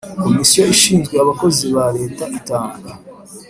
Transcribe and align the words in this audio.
Komisiyo 0.23 0.63
ishinzwe 0.73 1.15
abakozi 1.23 1.65
ba 1.75 1.85
Leta 1.97 2.23
itanga 2.37 2.89